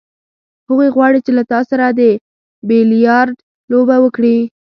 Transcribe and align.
هغه 0.69 0.85
غواړي 0.95 1.19
چې 1.25 1.31
له 1.37 1.43
تا 1.51 1.59
سره 1.69 1.85
د 1.99 2.01
بیلیارډ 2.67 3.35
لوبه 3.71 3.95
وکړي. 4.01 4.37